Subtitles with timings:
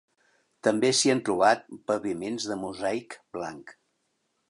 [0.67, 3.77] També s'hi han trobat paviments de mosaic blanc.